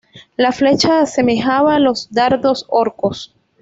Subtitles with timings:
[0.35, 3.35] La flecha asemejaba los dardos orcos.